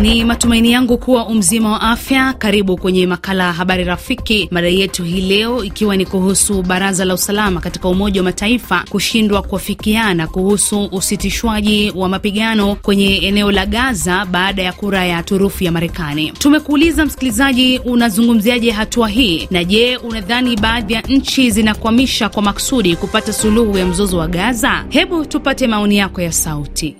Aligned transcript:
Ni 0.00 0.24
matumaini 0.24 0.72
yangu 0.72 0.98
kuwa 0.98 1.26
umzima 1.26 1.70
wa 1.72 1.80
afya. 1.80 2.32
Karibu 2.32 2.76
kwenye 2.76 3.06
makala 3.06 3.44
ya 3.44 3.52
habari 3.52 3.84
rafiki. 3.84 4.48
Mada 4.50 4.68
yetu 4.68 5.04
hii 5.04 5.20
leo 5.20 5.64
ikiwa 5.64 5.96
ni 5.96 6.06
kuhusu 6.06 6.62
baraza 6.62 7.04
la 7.04 7.14
usalama 7.14 7.60
katika 7.60 7.88
Umoja 7.88 8.20
wa 8.20 8.24
Mataifa 8.24 8.84
kushindwa 8.90 9.42
kuafikiana 9.42 10.26
kuhusu 10.26 10.84
usitishwaji 10.84 11.92
wa 11.96 12.08
mapigano 12.08 12.74
kwenye 12.74 13.16
eneo 13.16 13.52
la 13.52 13.66
Gaza 13.66 14.24
baada 14.24 14.62
ya 14.62 14.72
kura 14.72 15.04
ya 15.04 15.22
turufu 15.22 15.64
ya 15.64 15.72
Marekani. 15.72 16.32
Tumekuuliza 16.32 17.06
msikilizaji, 17.06 17.78
unazungumziaje 17.78 18.70
hatua 18.70 19.08
hii, 19.08 19.48
na 19.50 19.64
je, 19.64 19.96
unadhani 19.96 20.56
baadhi 20.56 20.92
ya 20.94 21.00
nchi 21.00 21.50
zinakwamisha 21.50 22.28
kwa 22.28 22.42
maksudi 22.42 22.96
kupata 22.96 23.32
suluhu 23.32 23.78
ya 23.78 23.86
mzozo 23.86 24.18
wa 24.18 24.28
Gaza? 24.28 24.84
Hebu 24.88 25.24
tupate 25.24 25.66
maoni 25.66 25.96
yako 25.98 26.20
ya 26.20 26.32
sauti. 26.32 26.96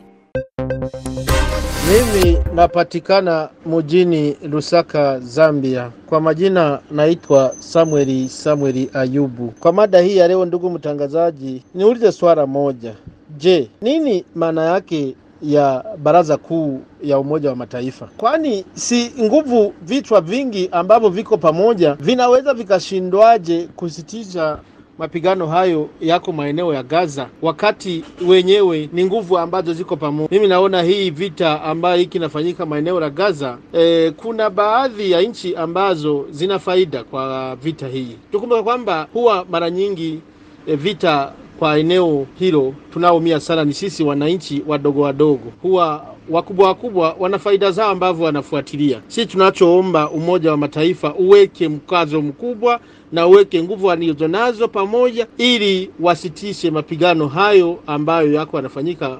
Mimi 1.91 2.39
napatikana 2.55 3.49
mjini 3.67 4.37
Lusaka, 4.51 5.21
Zambia. 5.21 5.91
Kwa 6.07 6.21
majina 6.21 6.79
naitwa 6.91 7.55
Samueli 7.59 8.29
Samueli 8.29 8.91
Ayubu. 8.95 9.55
Kwa 9.61 9.73
mada 9.73 10.01
hii 10.01 10.17
ya 10.17 10.29
leo, 10.29 10.45
ndugu 10.45 10.71
mtangazaji, 10.71 11.63
niulize 11.75 12.13
swala 12.13 12.47
moja. 12.47 12.95
Je, 13.39 13.71
nini 13.83 14.25
maana 14.35 14.65
yake 14.65 15.15
ya 15.43 15.85
baraza 16.03 16.37
kuu 16.37 16.81
ya 17.03 17.19
Umoja 17.19 17.49
wa 17.51 17.57
Mataifa? 17.57 18.09
Kwani 18.17 18.65
si 18.75 19.13
nguvu 19.21 19.73
vichwa 19.83 20.21
vingi 20.21 20.69
ambavyo 20.73 21.09
viko 21.09 21.39
pamoja 21.39 21.95
vinaweza 21.95 22.55
vikashindwaje 22.55 23.69
kusitisha 23.77 24.59
mapigano 25.05 25.47
hayo 25.47 25.89
yako 26.01 26.33
maeneo 26.33 26.75
ya 26.75 26.83
Gaza, 26.83 27.29
wakati 27.43 28.05
wenyewe 28.29 28.89
ni 28.93 29.05
nguvu 29.05 29.39
ambazo 29.39 29.73
ziko 29.75 29.97
pamoja. 29.97 30.29
Mimi 30.31 30.49
naona 30.49 30.83
hii 30.83 31.11
vita 31.11 31.63
ambayo 31.63 31.97
hiki 31.97 32.19
inafanyika 32.19 32.67
maeneo 32.67 33.01
ya 33.01 33.11
Gaza, 33.11 33.59
e, 33.75 34.11
kuna 34.11 34.51
baadhi 34.51 35.11
ya 35.11 35.23
nchi 35.23 35.57
ambazo 35.57 36.27
zina 36.31 36.59
faida 36.59 37.05
kwa 37.05 37.57
vita 37.57 37.89
hii. 37.89 38.17
Tukumbuka 38.33 38.63
kwamba 38.63 39.07
huwa 39.13 39.47
mara 39.51 39.71
nyingi 39.71 40.21
e, 40.67 40.77
vita 40.77 41.33
kwa 41.61 41.79
eneo 41.79 42.27
hilo 42.39 42.75
tunaoumia 42.93 43.41
sana 43.41 43.65
ni 43.65 43.73
sisi 43.75 44.03
wananchi 44.03 44.63
wadogo 44.67 45.01
wadogo, 45.01 45.53
huwa 45.63 46.07
wakubwa 46.31 46.67
wakubwa 46.69 47.17
wana 47.19 47.39
faida 47.39 47.71
zao 47.71 47.91
ambavyo 47.91 48.25
wanafuatilia. 48.27 49.01
Sisi 49.09 49.27
tunachoomba 49.27 50.11
Umoja 50.11 50.51
wa 50.51 50.57
Mataifa 50.57 51.15
uweke 51.15 51.69
mkazo 51.69 52.23
mkubwa 52.23 52.81
na 53.13 53.27
uweke 53.27 53.63
nguvu 53.63 53.87
walizo 53.87 54.29
nazo 54.29 54.69
pamoja, 54.69 55.27
ili 55.39 55.91
wasitishe 56.01 56.71
mapigano 56.71 57.29
hayo 57.29 57.79
ambayo 57.87 58.33
yako 58.33 58.57
yanafanyika 58.57 59.19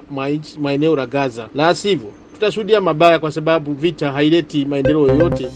maeneo 0.61 0.95
la 0.95 1.05
Gaza, 1.07 1.47
la 1.55 1.75
sivyo 1.75 2.09
tutashuhudia 2.33 2.81
mabaya, 2.81 3.19
kwa 3.19 3.31
sababu 3.31 3.73
vita 3.73 4.11
haileti 4.11 4.65
maendeleo 4.65 5.07
yoyote. 5.07 5.47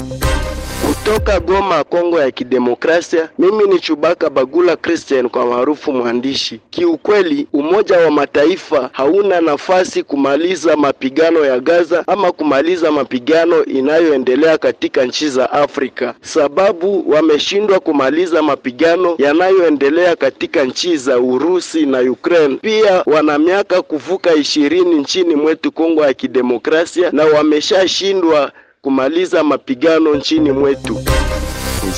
Kutoka 1.06 1.40
Goma, 1.40 1.84
Kongo 1.84 2.20
ya 2.20 2.32
Kidemokrasia, 2.32 3.30
mimi 3.40 3.64
ni 3.64 3.80
Chubaka 3.80 4.30
Bagula 4.30 4.76
Christian 4.76 5.30
kwa 5.30 5.46
maarufu 5.46 5.94
mwandishi. 5.94 6.60
Kiukweli, 6.70 7.48
Umoja 7.54 7.98
wa 7.98 8.12
Mataifa 8.12 8.90
hauna 8.94 9.42
nafasi 9.42 10.04
kumaliza 10.04 10.76
mapigano 10.76 11.46
ya 11.46 11.60
Gaza 11.60 12.04
ama 12.08 12.32
kumaliza 12.32 12.92
mapigano 12.92 13.66
inayoendelea 13.66 14.58
katika 14.58 15.06
nchi 15.06 15.30
za 15.30 15.52
Afrika, 15.52 16.16
sababu 16.22 17.10
wameshindwa 17.12 17.80
kumaliza 17.80 18.42
mapigano 18.42 19.16
yanayoendelea 19.18 20.16
katika 20.16 20.64
nchi 20.64 20.98
za 20.98 21.20
Urusi 21.20 21.86
na 21.86 22.00
Ukraine. 22.02 22.56
Pia 22.56 23.04
wana 23.06 23.40
miaka 23.40 23.82
kuvuka 23.82 24.34
ishirini 24.34 24.96
nchini 24.96 25.36
mwetu 25.36 25.72
Kongo 25.72 26.04
ya 26.06 26.14
Kidemokrasia 26.14 27.10
na 27.12 27.26
wameshashindwa 27.26 28.52
kumaliza 28.86 29.44
mapigano 29.44 30.16
nchini 30.16 30.52
mwetu. 30.52 31.00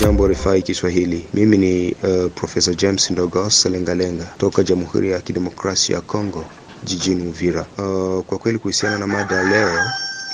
jambo 0.02 0.28
rifai 0.28 0.62
Kiswahili, 0.62 1.26
mimi 1.34 1.58
ni 1.58 1.92
uh, 2.04 2.32
Profesa 2.36 2.74
James 2.74 3.12
Ndogo 3.12 3.50
Selengalenga 3.50 4.26
toka 4.38 4.64
Jamhuri 4.64 5.12
ya 5.12 5.20
Kidemokrasia 5.22 5.96
ya 5.96 6.02
Kongo 6.02 6.46
jijini 6.84 7.28
Uvira. 7.28 7.62
Uh, 7.78 8.24
kwa 8.24 8.38
kweli 8.38 8.60
kuhusiana 8.60 8.98
na 8.98 9.08
mada 9.08 9.36
ya 9.36 9.44
leo 9.44 9.80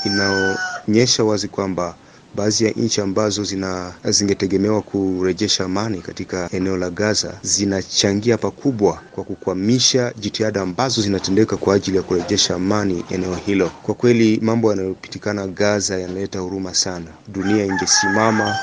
inaonyesha 0.05 1.23
wazi 1.23 1.47
kwamba 1.47 1.95
baadhi 2.35 2.65
ya 2.65 2.71
nchi 2.71 3.01
ambazo 3.01 3.43
zina 3.43 3.93
zingetegemewa 4.09 4.81
kurejesha 4.81 5.65
amani 5.65 5.97
katika 6.01 6.49
eneo 6.51 6.77
la 6.77 6.89
Gaza 6.89 7.33
zinachangia 7.41 8.37
pakubwa 8.37 8.99
kwa 9.15 9.23
kukwamisha 9.23 10.13
jitihada 10.19 10.61
ambazo 10.61 11.01
zinatendeka 11.01 11.57
kwa 11.57 11.75
ajili 11.75 11.97
ya 11.97 12.03
kurejesha 12.03 12.55
amani 12.55 13.03
eneo 13.11 13.35
hilo. 13.35 13.71
Kwa 13.83 13.95
kweli 13.95 14.39
mambo 14.41 14.69
yanayopitikana 14.69 15.47
Gaza 15.47 15.99
yanaleta 15.99 16.39
huruma 16.39 16.73
sana. 16.73 17.05
Dunia 17.27 17.65
ingesimama 17.65 18.55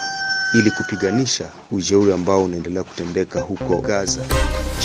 ili 0.55 0.71
kupiganisha 0.71 1.45
ujeuri 1.71 2.13
ambao 2.13 2.45
unaendelea 2.45 2.83
kutendeka 2.83 3.41
huko 3.41 3.77
Gaza. 3.77 4.21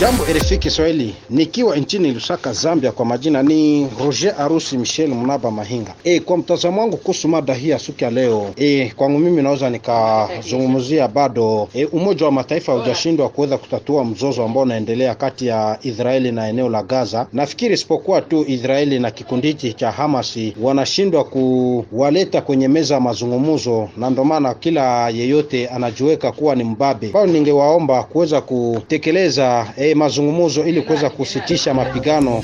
Jambo 0.00 0.24
RFI 0.24 0.58
Kiswahili, 0.58 1.14
nikiwa 1.30 1.76
nchini 1.76 2.12
Lusaka, 2.12 2.52
Zambia. 2.52 2.92
Kwa 2.92 3.04
majina 3.04 3.42
ni 3.42 3.88
Roger 4.04 4.34
Arusi 4.38 4.78
Michel 4.78 5.08
Mnaba 5.14 5.50
Mahinga. 5.50 5.94
E, 6.04 6.20
kwa 6.20 6.36
mtazamo 6.38 6.80
wangu 6.80 6.96
kuhusu 6.96 7.28
mada 7.28 7.54
hii 7.54 7.68
ya 7.68 7.78
siku 7.78 8.04
ya 8.04 8.10
leo, 8.10 8.50
e, 8.56 8.92
kwangu 8.96 9.18
mimi 9.18 9.42
naweza 9.42 9.70
nikazungumzia 9.70 11.08
bado 11.08 11.68
e, 11.74 11.84
Umoja 11.84 12.26
wa 12.26 12.32
Mataifa 12.32 12.72
haujashindwa 12.72 13.28
kuweza 13.28 13.58
kutatua 13.58 14.04
mzozo 14.04 14.44
ambao 14.44 14.62
unaendelea 14.62 15.14
kati 15.14 15.46
ya 15.46 15.78
Israeli 15.82 16.32
na 16.32 16.48
eneo 16.48 16.68
la 16.68 16.82
Gaza. 16.82 17.26
Nafikiri 17.32 17.74
isipokuwa 17.74 18.22
tu 18.22 18.44
Israeli 18.48 18.98
na 18.98 19.10
kikundi 19.10 19.48
hiki 19.48 19.72
cha 19.72 19.90
Hamasi 19.90 20.56
wanashindwa 20.60 21.24
kuwaleta 21.24 22.40
kwenye 22.40 22.68
meza 22.68 22.94
ya 22.94 23.00
mazungumzo, 23.00 23.88
na 23.96 24.10
ndio 24.10 24.24
maana 24.24 24.54
kila 24.54 25.08
yeyote 25.08 25.55
anajiweka 25.64 26.32
kuwa 26.32 26.54
ni 26.54 26.64
mbabe. 26.64 27.08
Kwayo 27.08 27.26
ningewaomba 27.26 28.02
kuweza 28.02 28.40
kutekeleza 28.40 29.72
eh, 29.76 29.96
mazungumzo 29.96 30.64
ili 30.64 30.82
kuweza 30.82 31.10
kusitisha 31.10 31.74
mapigano. 31.74 32.42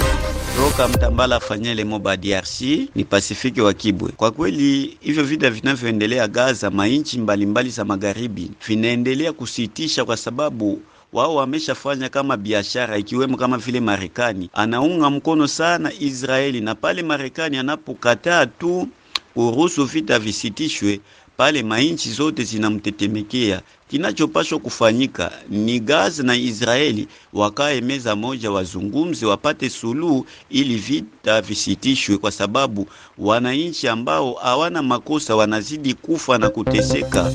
Roka 0.60 0.88
Mtambala 0.88 1.40
Fanyele 1.40 1.84
Moba 1.84 2.16
DRC 2.16 2.60
ni 2.94 3.04
Pasifiki 3.04 3.60
wa 3.60 3.72
Kibwe. 3.74 4.10
Kwa 4.16 4.30
kweli 4.30 4.96
hivyo 5.00 5.24
vita 5.24 5.50
vinavyoendelea 5.50 6.28
Gaza, 6.28 6.70
mainchi 6.70 7.18
mbalimbali 7.18 7.70
za 7.70 7.84
magharibi 7.84 8.50
vinaendelea 8.66 9.32
kusitisha 9.32 10.04
kwa 10.04 10.16
sababu 10.16 10.80
wao 11.12 11.34
wameshafanya 11.34 12.08
kama 12.08 12.36
biashara, 12.36 12.98
ikiwemo 12.98 13.36
kama 13.36 13.58
vile 13.58 13.80
Marekani 13.80 14.50
anaunga 14.52 15.10
mkono 15.10 15.48
sana 15.48 15.92
Israeli, 16.00 16.60
na 16.60 16.74
pale 16.74 17.02
Marekani 17.02 17.56
anapokataa 17.58 18.46
tu 18.46 18.88
kuruhusu 19.34 19.84
vita 19.84 20.18
visitishwe 20.18 21.00
pale 21.36 21.62
mainchi 21.62 22.12
zote 22.12 22.44
zinamtetemekea. 22.44 23.62
Kinachopaswa 23.92 24.58
kufanyika 24.58 25.32
ni 25.50 25.80
Gaza 25.80 26.22
na 26.22 26.36
Israeli 26.36 27.08
wakae 27.32 27.80
meza 27.80 28.16
moja, 28.16 28.50
wazungumze, 28.50 29.26
wapate 29.26 29.70
suluhu 29.70 30.26
ili 30.50 30.76
vita 30.76 31.40
visitishwe, 31.40 32.18
kwa 32.18 32.32
sababu 32.32 32.86
wananchi 33.18 33.88
ambao 33.88 34.32
hawana 34.32 34.82
makosa 34.82 35.36
wanazidi 35.36 35.94
kufa 35.94 36.38
na 36.38 36.48
kuteseka. 36.50 37.32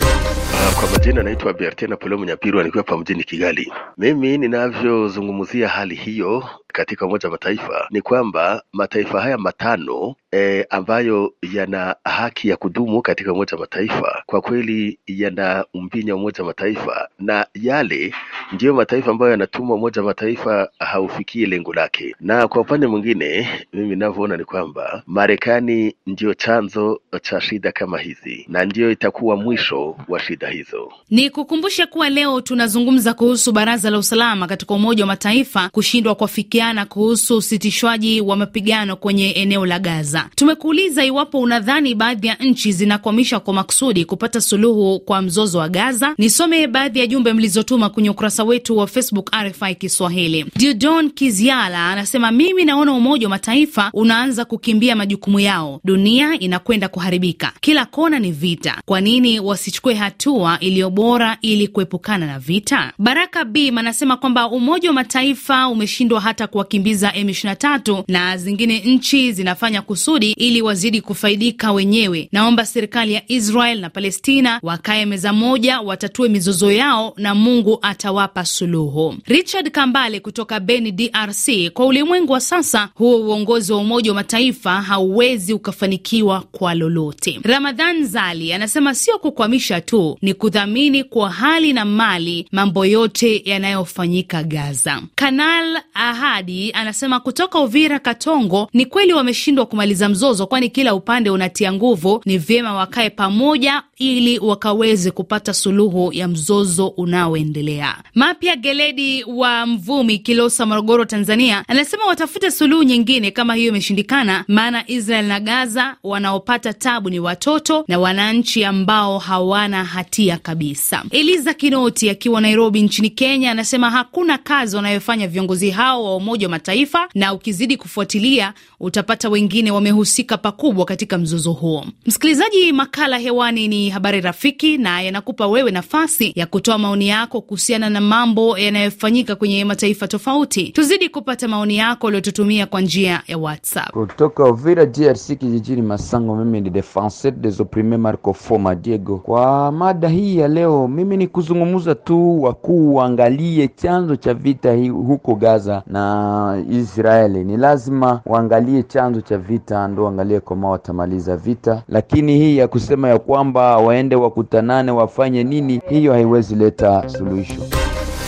Kwa 0.79 0.89
majina 0.91 1.23
naitwa 1.23 1.53
Bertin 1.53 1.89
Napoleo 1.89 2.17
Mnyapiru, 2.17 2.63
nikiwa 2.63 2.83
hapa 2.83 2.97
mjini 2.97 3.23
Kigali. 3.23 3.73
Mimi 3.97 4.37
ninavyozungumzia 4.37 5.67
hali 5.67 5.95
hiyo 5.95 6.43
katika 6.73 7.05
Umoja 7.05 7.27
wa 7.27 7.31
Mataifa 7.31 7.87
ni 7.91 8.01
kwamba 8.01 8.63
mataifa 8.73 9.21
haya 9.21 9.37
matano 9.37 10.15
e, 10.33 10.65
ambayo 10.69 11.33
yana 11.53 11.95
haki 12.03 12.49
ya 12.49 12.57
kudumu 12.57 13.01
katika 13.01 13.33
Umoja 13.33 13.51
wa 13.53 13.59
Mataifa 13.59 14.23
kwa 14.25 14.41
kweli 14.41 14.99
yana 15.07 15.65
umbinya 15.73 16.15
Umoja 16.15 16.43
Mataifa, 16.47 17.09
na 17.19 17.45
yale 17.53 18.13
ndiyo 18.51 18.73
mataifa 18.73 19.11
ambayo 19.11 19.31
yanatuma 19.31 19.73
Umoja 19.73 20.01
wa 20.01 20.07
Mataifa 20.07 20.69
haufikii 20.79 21.45
lengo 21.45 21.73
lake. 21.73 22.15
Na 22.19 22.47
kwa 22.47 22.61
upande 22.61 22.87
mwingine, 22.87 23.49
mimi 23.73 23.89
ninavyoona 23.89 24.37
ni 24.37 24.43
kwamba 24.45 25.03
Marekani 25.07 25.95
ndiyo 26.07 26.33
chanzo 26.33 27.01
cha 27.21 27.41
shida 27.41 27.71
kama 27.71 27.99
hizi 27.99 28.45
na 28.49 28.65
ndiyo 28.65 28.91
itakuwa 28.91 29.35
mwisho 29.35 29.95
wa 30.07 30.19
shida 30.19 30.47
hizo. 30.49 30.91
Ni 31.09 31.29
kukumbushe 31.29 31.85
kuwa 31.85 32.09
leo 32.09 32.41
tunazungumza 32.41 33.13
kuhusu 33.13 33.51
Baraza 33.51 33.89
la 33.89 33.97
Usalama 33.97 34.47
katika 34.47 34.73
Umoja 34.73 35.03
wa 35.03 35.07
Mataifa 35.07 35.69
kushindwa 35.69 36.15
kuafikiana 36.15 36.85
kuhusu 36.85 37.37
usitishwaji 37.37 38.21
wa 38.21 38.35
mapigano 38.35 38.95
kwenye 38.95 39.31
eneo 39.31 39.65
la 39.65 39.79
Gaza. 39.79 40.29
Tumekuuliza 40.35 41.05
iwapo 41.05 41.39
unadhani 41.39 41.95
baadhi 41.95 42.27
ya 42.27 42.35
nchi 42.35 42.71
zinakwamisha 42.71 43.39
kwa 43.39 43.53
makusudi 43.53 44.05
kupata 44.05 44.41
suluhu 44.41 44.99
kwa 44.99 45.21
mzozo 45.21 45.59
wa 45.59 45.69
Gaza. 45.69 46.15
Ni 46.17 46.29
Nisome 46.37 46.67
baadhi 46.67 46.99
ya 46.99 47.07
jumbe 47.07 47.33
mlizotuma 47.33 47.89
kwenye 47.89 48.09
ukurasa 48.09 48.43
wetu 48.43 48.77
wa 48.77 48.87
Facebook 48.87 49.29
RFI 49.35 49.75
Kiswahili. 49.75 50.45
Diodon 50.55 51.09
Kiziala 51.09 51.89
anasema 51.89 52.31
mimi 52.31 52.65
naona 52.65 52.93
Umoja 52.93 53.25
wa 53.27 53.29
Mataifa 53.29 53.89
unaanza 53.93 54.45
kukimbia 54.45 54.95
majukumu 54.95 55.39
yao. 55.39 55.81
Dunia 55.83 56.39
inakwenda 56.39 56.87
kuharibika, 56.89 57.51
kila 57.61 57.85
kona 57.85 58.19
ni 58.19 58.31
vita. 58.31 58.81
Kwa 58.85 59.01
nini 59.01 59.39
wasichukue 59.39 59.93
hatua 59.93 60.59
iliyo 60.59 60.89
bora 60.89 61.37
ili 61.41 61.67
kuepukana 61.67 62.25
na 62.25 62.39
vita? 62.39 62.93
Baraka 62.97 63.45
Bim 63.45 63.77
anasema 63.77 64.17
kwamba 64.17 64.49
Umoja 64.49 64.89
wa 64.89 64.95
Mataifa 64.95 65.67
umeshindwa 65.67 66.21
hata 66.21 66.47
kuwakimbiza 66.47 67.09
M23 67.09 68.03
na 68.07 68.37
zingine 68.37 68.79
nchi 68.79 69.31
zinafanya 69.33 69.81
kusudi 69.81 70.31
ili 70.31 70.61
wazidi 70.61 71.01
kufaidika 71.01 71.71
wenyewe. 71.71 72.29
Naomba 72.31 72.65
serikali 72.65 73.13
ya 73.13 73.21
Israel 73.31 73.79
na 73.79 73.89
Palestina 73.89 74.59
wakae 74.63 75.05
meza 75.05 75.33
moja, 75.33 75.81
watatue 76.17 76.29
mizozo 76.29 76.71
yao 76.71 77.13
na 77.17 77.35
Mungu 77.35 77.79
atawapa 77.81 78.45
suluhu. 78.45 79.15
Richard 79.25 79.71
Kambale 79.71 80.19
kutoka 80.19 80.59
Beni, 80.59 80.91
DRC. 80.91 81.69
Kwa 81.73 81.85
ulimwengu 81.85 82.33
wa 82.33 82.39
sasa, 82.41 82.89
huo 82.95 83.17
uongozi 83.17 83.71
wa 83.73 83.77
Umoja 83.79 84.11
wa 84.11 84.15
Mataifa 84.15 84.81
hauwezi 84.81 85.53
ukafanikiwa 85.53 86.41
kwa 86.51 86.73
lolote. 86.73 87.39
Ramadhan 87.43 88.05
Zali 88.05 88.53
anasema 88.53 88.95
sio 88.95 89.19
kukwamisha 89.19 89.81
tu, 89.81 90.17
ni 90.21 90.33
kudhamini 90.33 91.03
kwa 91.03 91.29
hali 91.29 91.73
na 91.73 91.85
mali 91.85 92.47
mambo 92.51 92.85
yote 92.85 93.41
yanayofanyika 93.45 94.43
Gaza. 94.43 95.01
Kanal 95.15 95.81
Ahadi 95.93 96.71
anasema 96.73 97.19
kutoka 97.19 97.59
Uvira 97.59 97.99
Katongo, 97.99 98.69
ni 98.73 98.85
kweli 98.85 99.13
wameshindwa 99.13 99.65
kumaliza 99.65 100.09
mzozo, 100.09 100.47
kwani 100.47 100.69
kila 100.69 100.95
upande 100.95 101.29
unatia 101.29 101.73
nguvu. 101.73 102.21
Ni 102.25 102.37
vyema 102.37 102.73
wakae 102.73 103.09
pamoja 103.09 103.83
ili 103.97 104.39
wakaweze 104.39 105.11
kupata 105.11 105.53
suluhu 105.53 106.06
ya 106.13 106.27
mzozo 106.27 106.87
unaoendelea. 106.87 107.95
Mapya 108.15 108.55
Geledi 108.55 109.23
wa 109.23 109.65
Mvumi, 109.65 110.17
Kilosa, 110.19 110.65
Morogoro, 110.65 111.05
Tanzania, 111.05 111.63
anasema 111.67 112.05
watafute 112.05 112.51
suluhu 112.51 112.83
nyingine 112.83 113.31
kama 113.31 113.55
hiyo 113.55 113.69
imeshindikana, 113.69 114.45
maana 114.47 114.83
Israel 114.87 115.25
na 115.25 115.39
Gaza 115.39 115.95
wanaopata 116.03 116.73
tabu 116.73 117.09
ni 117.09 117.19
watoto 117.19 117.85
na 117.87 117.99
wananchi 117.99 118.65
ambao 118.65 119.17
hawana 119.19 119.83
hatia 119.85 120.37
kabisa. 120.37 121.03
Eliza 121.11 121.53
Kinoti 121.53 122.09
akiwa 122.09 122.41
Nairobi 122.41 122.81
nchini 122.81 123.09
Kenya 123.09 123.51
anasema 123.51 123.89
hakuna 123.89 124.37
kazi 124.37 124.75
wanayofanya 124.75 125.27
viongozi 125.27 125.69
hao 125.69 126.03
wa 126.03 126.15
Umoja 126.15 126.47
wa 126.47 126.51
Mataifa, 126.51 127.09
na 127.15 127.33
ukizidi 127.33 127.77
kufuatilia 127.77 128.53
utapata 128.79 129.29
wengine 129.29 129.71
wamehusika 129.71 130.37
pakubwa 130.37 130.85
katika 130.85 131.17
mzozo 131.17 131.51
huo. 131.51 131.85
Msikilizaji, 132.05 132.71
makala 132.73 133.17
hewani 133.17 133.67
ni 133.67 133.89
habari 133.89 134.21
rafiki, 134.21 134.77
na 134.77 135.01
yanakupa 135.01 135.47
wewe 135.47 135.71
nafasi 135.71 135.96
ya 136.35 136.45
kutoa 136.45 136.77
maoni 136.77 137.07
yako 137.07 137.41
kuhusiana 137.41 137.89
na 137.89 138.01
mambo 138.01 138.57
yanayofanyika 138.57 139.35
kwenye 139.35 139.65
mataifa 139.65 140.07
tofauti. 140.07 140.71
Tuzidi 140.71 141.09
kupata 141.09 141.47
maoni 141.47 141.77
yako 141.77 142.07
uliotutumia 142.07 142.65
kwa 142.65 142.81
njia 142.81 143.21
ya 143.27 143.37
WhatsApp. 143.37 143.91
Kutoka 143.91 144.43
Uvira 144.43 144.85
DRC 144.85 145.27
kijijini 145.37 145.81
Masango, 145.81 146.35
mimi 146.35 146.61
ni 146.61 146.69
Defenseur 146.69 147.33
des 147.33 147.59
Opprimes 147.59 147.99
Marco 147.99 148.33
Foma 148.33 148.75
Diego. 148.75 149.17
Kwa 149.17 149.71
mada 149.71 150.07
hii 150.09 150.37
ya 150.37 150.47
leo, 150.47 150.87
mimi 150.87 151.17
ni 151.17 151.27
kuzungumza 151.27 151.95
tu, 151.95 152.43
wakuu 152.43 152.95
waangalie 152.95 153.67
chanzo 153.67 154.15
cha 154.15 154.33
vita 154.33 154.73
hii 154.73 154.89
huko 154.89 155.35
Gaza 155.35 155.83
na 155.87 156.63
Israeli. 156.71 157.43
Ni 157.43 157.57
lazima 157.57 158.21
waangalie 158.25 158.83
chanzo 158.83 159.21
cha 159.21 159.37
vita, 159.37 159.87
ndo 159.87 160.03
waangalie 160.03 160.39
kama 160.39 160.69
watamaliza 160.69 161.37
vita, 161.37 161.83
lakini 161.89 162.37
hii 162.37 162.57
ya 162.57 162.67
kusema 162.67 163.09
ya 163.09 163.19
kwamba 163.19 163.77
waende 163.77 164.15
wakutanane 164.15 164.91
wafanye 164.91 165.43
nini, 165.43 165.81
hiyo 165.89 166.13
haiwezi 166.13 166.55
leta 166.55 167.09
suluhisho. 167.09 167.61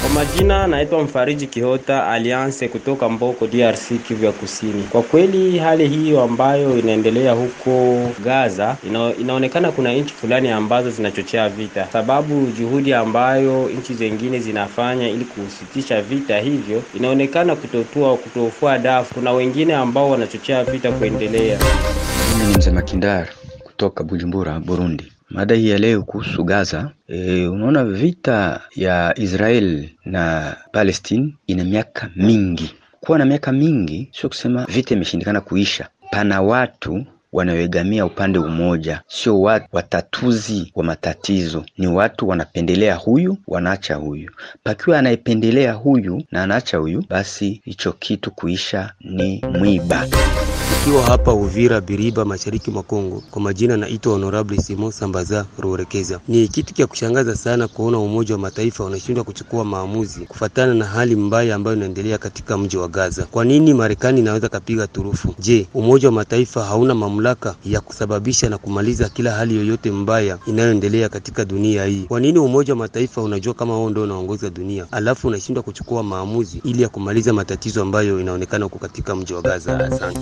Kwa 0.01 0.09
majina 0.09 0.67
naitwa 0.67 1.03
Mfariji 1.03 1.47
Kihota 1.47 2.07
Alliance 2.07 2.67
kutoka 2.67 3.09
Mboko, 3.09 3.47
DRC, 3.47 3.88
Kivu 4.07 4.25
ya 4.25 4.31
Kusini. 4.31 4.83
Kwa 4.83 5.01
kweli 5.01 5.57
hali 5.59 5.88
hiyo 5.88 6.21
ambayo 6.23 6.77
inaendelea 6.79 7.33
huko 7.33 8.00
Gaza 8.23 8.77
ina, 8.88 9.13
inaonekana 9.15 9.71
kuna 9.71 9.94
nchi 9.94 10.13
fulani 10.13 10.50
ambazo 10.50 10.89
zinachochea 10.89 11.50
vita, 11.50 11.88
sababu 11.94 12.45
juhudi 12.59 12.94
ambayo 12.94 13.69
nchi 13.79 13.94
zingine 13.94 14.39
zinafanya 14.39 15.09
ili 15.09 15.25
kusitisha 15.25 16.01
vita 16.01 16.39
hivyo 16.39 16.83
inaonekana 16.95 17.55
kutotua 17.55 18.17
kutofua 18.17 18.77
dafu. 18.77 19.13
Kuna 19.13 19.31
wengine 19.31 19.75
ambao 19.75 20.09
wanachochea 20.09 20.63
vita 20.63 20.91
kuendelea. 20.91 21.59
Mimi 22.38 22.51
ni 22.51 22.57
mzee 22.57 22.71
Makindar 22.71 23.27
kutoka 23.63 24.03
Bujumbura, 24.03 24.59
Burundi. 24.59 25.12
Mada 25.29 25.55
hii 25.55 25.69
ya 25.69 25.77
leo 25.77 26.01
kuhusu 26.03 26.43
Gaza. 26.43 26.91
E, 27.07 27.47
unaona 27.47 27.85
vita 27.85 28.61
ya 28.75 29.13
Israel 29.19 29.89
na 30.05 30.55
Palestine 30.71 31.35
ina 31.47 31.63
miaka 31.63 32.09
mingi. 32.15 32.75
Kuwa 33.01 33.17
na 33.17 33.25
miaka 33.25 33.51
mingi 33.51 34.09
sio 34.11 34.29
kusema 34.29 34.65
vita 34.65 34.95
imeshindikana 34.95 35.41
kuisha. 35.41 35.87
Pana 36.11 36.41
watu 36.41 37.05
wanaoegamia 37.33 38.05
upande 38.05 38.39
umoja, 38.39 39.01
sio 39.07 39.41
watu 39.41 39.65
watatuzi 39.71 40.71
wa 40.75 40.83
matatizo. 40.83 41.65
Ni 41.77 41.87
watu 41.87 42.27
wanapendelea 42.27 42.95
huyu, 42.95 43.37
wanaacha 43.47 43.95
huyu. 43.95 44.31
Pakiwa 44.63 44.99
anayependelea 44.99 45.73
huyu 45.73 46.23
na 46.31 46.43
anaacha 46.43 46.77
huyu, 46.77 47.03
basi 47.09 47.61
hicho 47.65 47.91
kitu 47.93 48.31
kuisha 48.31 48.93
ni 49.01 49.45
mwiba. 49.59 50.07
Ikiwa 50.81 51.03
hapa 51.03 51.33
Uvira 51.33 51.81
Biriba, 51.81 52.25
mashariki 52.25 52.71
mwa 52.71 52.83
Kongo. 52.83 53.23
Kwa 53.31 53.41
majina 53.41 53.77
naitwa 53.77 54.13
Honorable 54.13 54.57
Simo 54.57 54.91
Sambaza 54.91 55.45
Rurekeza. 55.59 56.19
Ni 56.27 56.47
kitu 56.47 56.73
cha 56.73 56.87
kushangaza 56.87 57.35
sana 57.35 57.67
kuona 57.67 57.99
Umoja 57.99 58.33
wa 58.35 58.39
Mataifa 58.41 58.83
unashindwa 58.85 59.23
kuchukua 59.23 59.65
maamuzi 59.65 60.19
kufatana 60.25 60.73
na 60.73 60.85
hali 60.85 61.15
mbaya 61.15 61.55
ambayo 61.55 61.75
inaendelea 61.77 62.17
katika 62.17 62.57
mji 62.57 62.77
wa 62.77 62.87
Gaza. 62.87 63.25
Kwa 63.25 63.45
nini 63.45 63.73
Marekani 63.73 64.19
inaweza 64.19 64.49
kapiga 64.49 64.87
turufu? 64.87 65.35
Je, 65.39 65.67
Umoja 65.73 66.07
wa 66.07 66.11
Mataifa 66.13 66.63
hauna 66.65 66.93
mamlaka 67.19 67.56
ya 67.66 67.81
kusababisha 67.81 68.50
na 68.50 68.57
kumaliza 68.57 69.10
kila 69.10 69.31
hali 69.31 69.56
yoyote 69.56 69.92
mbaya 69.92 70.38
inayoendelea 70.48 71.10
katika 71.10 71.45
dunia 71.45 71.86
hii? 71.86 72.04
Kwa 72.07 72.19
nini 72.19 72.39
Umoja 72.39 72.74
wa 72.74 72.80
Mataifa 72.80 73.21
unajua 73.21 73.54
kama 73.54 73.74
wao 73.74 73.89
ndio 73.89 74.04
unaongoza 74.04 74.50
dunia, 74.50 74.86
alafu 74.92 75.27
unashindwa 75.27 75.63
kuchukua 75.63 76.04
maamuzi 76.04 76.62
ili 76.66 76.81
ya 76.81 76.89
kumaliza 76.89 77.33
matatizo 77.33 77.81
ambayo 77.81 78.19
inaonekana 78.19 78.63
huko 78.66 78.80
katika 78.80 79.16
mji 79.16 79.33
wa 79.33 79.42
Gaza? 79.42 79.80
Asante. 79.80 80.19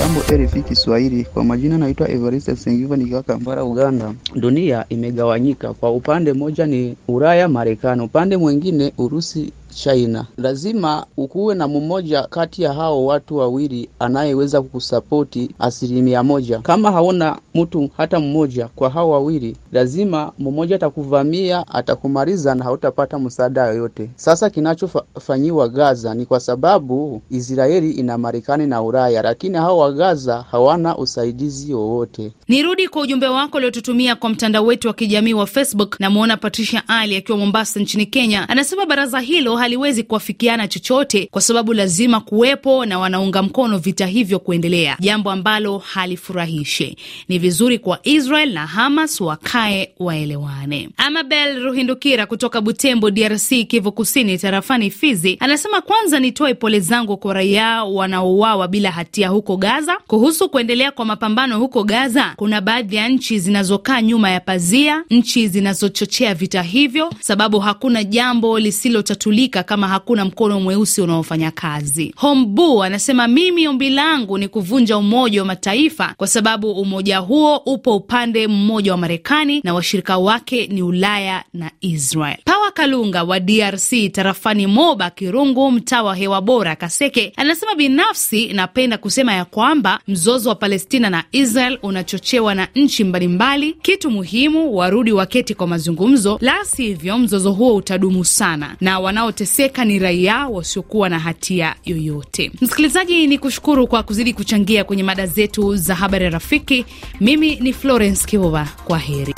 Jambo 0.00 0.20
RFI 0.44 0.62
Kiswahili, 0.62 1.24
kwa 1.24 1.44
majina 1.44 1.78
naitwa 1.78 2.08
Evariste 2.10 2.56
Sengiva 2.56 2.96
nikiwa 2.96 3.22
Kampala, 3.22 3.64
Uganda. 3.64 4.14
Dunia 4.34 4.84
imegawanyika, 4.88 5.74
kwa 5.74 5.90
upande 5.90 6.32
mmoja 6.32 6.66
ni 6.66 6.96
Ulaya, 7.08 7.48
Marekani, 7.48 8.02
upande 8.02 8.36
mwingine 8.36 8.92
Urusi 8.98 9.52
China. 9.76 10.26
Lazima 10.38 11.06
ukuwe 11.16 11.54
na 11.54 11.68
mmoja 11.68 12.22
kati 12.22 12.62
ya 12.62 12.72
hao 12.72 13.06
watu 13.06 13.36
wawili 13.36 13.88
anayeweza 13.98 14.62
kukusapoti 14.62 15.50
asilimia 15.58 16.22
moja. 16.22 16.58
Kama 16.58 16.92
hauna 16.92 17.38
mtu 17.54 17.90
hata 17.96 18.20
mmoja 18.20 18.68
kwa 18.68 18.90
hao 18.90 19.10
wawili, 19.10 19.56
lazima 19.76 20.32
mmoja 20.38 20.76
atakuvamia, 20.76 21.64
atakumaliza 21.68 22.54
na 22.54 22.64
hautapata 22.64 23.18
msaada 23.18 23.66
yoyote. 23.66 24.10
Sasa 24.16 24.50
kinachofanyiwa 24.50 25.68
Gaza 25.68 26.14
ni 26.14 26.26
kwa 26.26 26.40
sababu 26.40 27.22
Israeli 27.30 27.90
ina 27.90 28.18
Marekani 28.18 28.66
na 28.66 28.82
Ulaya, 28.82 29.22
lakini 29.22 29.56
hao 29.56 29.78
wa 29.78 29.92
Gaza 29.92 30.44
hawana 30.50 30.96
usaidizi 30.98 31.74
wowote. 31.74 32.32
Nirudi 32.48 32.88
kwa 32.88 33.02
ujumbe 33.02 33.26
wako 33.26 33.56
uliotutumia 33.56 34.16
kwa 34.16 34.30
mtandao 34.30 34.66
wetu 34.66 34.88
wa 34.88 34.94
kijamii 34.94 35.32
wa 35.32 35.46
Facebook. 35.46 36.00
Namwona 36.00 36.36
Patricia 36.36 36.82
Ali 36.88 37.16
akiwa 37.16 37.38
Mombasa 37.38 37.80
nchini 37.80 38.06
Kenya, 38.06 38.48
anasema 38.48 38.86
baraza 38.86 39.20
hilo 39.20 39.56
haliwezi 39.56 40.02
kuafikiana 40.02 40.68
chochote 40.68 41.28
kwa 41.30 41.40
sababu 41.42 41.72
lazima 41.74 42.20
kuwepo 42.20 42.86
na 42.86 42.98
wanaunga 42.98 43.42
mkono 43.42 43.78
vita 43.78 44.06
hivyo 44.06 44.38
kuendelea, 44.38 44.96
jambo 45.00 45.30
ambalo 45.30 45.78
halifurahishi. 45.78 46.96
Ni 47.28 47.38
vizuri 47.38 47.78
kwa 47.78 47.98
Israel 48.02 48.52
na 48.52 48.66
Hamas 48.66 49.20
wakae 49.66 49.92
waelewane. 49.98 50.88
Amabel 50.96 51.60
Ruhindukira 51.62 52.26
kutoka 52.26 52.60
Butembo, 52.60 53.10
DRC, 53.10 53.48
Kivu 53.68 53.92
Kusini, 53.92 54.38
tarafani 54.38 54.90
Fizi, 54.90 55.36
anasema 55.40 55.80
kwanza 55.80 56.20
nitoe 56.20 56.54
pole 56.54 56.80
zangu 56.80 57.16
kwa 57.16 57.34
raia 57.34 57.84
wanaouawa 57.84 58.68
bila 58.68 58.90
hatia 58.90 59.28
huko 59.28 59.56
Gaza. 59.56 59.96
Kuhusu 60.06 60.48
kuendelea 60.48 60.90
kwa 60.92 61.04
mapambano 61.04 61.58
huko 61.58 61.84
Gaza, 61.84 62.32
kuna 62.36 62.60
baadhi 62.60 62.96
ya 62.96 63.08
nchi 63.08 63.38
zinazokaa 63.38 64.02
nyuma 64.02 64.30
ya 64.30 64.40
pazia, 64.40 65.04
nchi 65.10 65.48
zinazochochea 65.48 66.34
vita 66.34 66.62
hivyo, 66.62 67.10
sababu 67.20 67.58
hakuna 67.58 68.04
jambo 68.04 68.58
lisilotatulika 68.58 69.62
kama 69.62 69.88
hakuna 69.88 70.24
mkono 70.24 70.60
mweusi 70.60 71.00
unaofanya 71.00 71.50
kazi. 71.50 72.12
Hombu 72.16 72.82
anasema 72.82 73.28
mimi 73.28 73.68
ombi 73.68 73.90
langu 73.90 74.38
ni 74.38 74.48
kuvunja 74.48 74.96
Umoja 74.98 75.40
wa 75.40 75.46
Mataifa 75.46 76.14
kwa 76.16 76.26
sababu 76.26 76.72
umoja 76.72 77.18
huo 77.18 77.56
upo 77.56 77.96
upande 77.96 78.48
mmoja 78.48 78.92
wa 78.92 78.98
Marekani 78.98 79.55
Na 79.64 79.74
washirika 79.74 80.18
wake 80.18 80.66
ni 80.66 80.82
Ulaya 80.82 81.44
na 81.54 81.70
Israel. 81.80 82.36
Pawa 82.44 82.70
Kalunga 82.70 83.22
wa 83.24 83.40
DRC 83.40 84.12
tarafani 84.12 84.66
Moba 84.66 85.10
Kirungu, 85.10 85.70
mtaa 85.70 86.02
wa 86.02 86.16
hewa 86.16 86.40
bora 86.40 86.76
Kaseke, 86.76 87.32
anasema 87.36 87.74
binafsi 87.74 88.46
napenda 88.52 88.98
kusema 88.98 89.32
ya 89.34 89.44
kwamba 89.44 90.00
mzozo 90.08 90.48
wa 90.48 90.54
Palestina 90.54 91.10
na 91.10 91.24
Israel 91.32 91.78
unachochewa 91.82 92.54
na 92.54 92.68
nchi 92.74 93.04
mbalimbali. 93.04 93.72
Kitu 93.82 94.10
muhimu, 94.10 94.76
warudi 94.76 95.12
waketi 95.12 95.54
kwa 95.54 95.66
mazungumzo, 95.66 96.38
la 96.40 96.64
sivyo 96.64 97.18
mzozo 97.18 97.52
huo 97.52 97.74
utadumu 97.76 98.24
sana 98.24 98.76
na 98.80 98.98
wanaoteseka 99.00 99.84
ni 99.84 99.98
raia 99.98 100.46
wasiokuwa 100.48 101.08
na 101.08 101.18
hatia 101.18 101.74
yoyote. 101.84 102.50
Msikilizaji, 102.60 103.26
ni 103.26 103.38
kushukuru 103.38 103.86
kwa 103.86 104.02
kuzidi 104.02 104.32
kuchangia 104.32 104.84
kwenye 104.84 105.02
mada 105.02 105.26
zetu 105.26 105.76
za 105.76 105.94
habari 105.94 106.30
rafiki. 106.30 106.84
Mimi 107.20 107.56
ni 107.56 107.72
Florence 107.72 108.26
Kivuva, 108.26 108.68
kwa 108.84 108.98
heri. 108.98 109.34